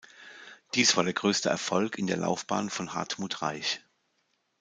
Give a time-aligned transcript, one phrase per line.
[0.73, 3.81] Dies war der größte Erfolg in der Laufbahn von Hartmut Reich.